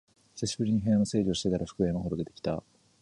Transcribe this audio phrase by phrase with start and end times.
[0.35, 2.63] 久しぶりに部屋の整理をしたら服が山ほど出てきた